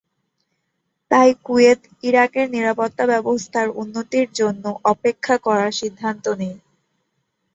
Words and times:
তাই 1.11 1.29
কুয়েত, 1.43 1.79
ইরাকের 2.03 2.47
নিরাপত্তা 2.49 3.03
অবস্থার 3.19 3.67
উন্নতির 3.81 4.27
জন্য 4.33 4.63
অপেক্ষা 4.85 5.35
করা 5.45 5.67
সিদ্ধান্ত 5.79 6.25
নেয়। 6.39 6.57